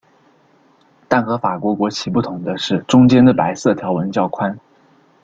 [1.07, 4.57] 但和法国国旗不同的是中间的白色条纹较宽。